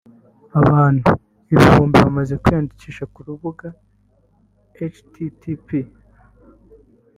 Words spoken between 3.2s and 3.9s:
rubuga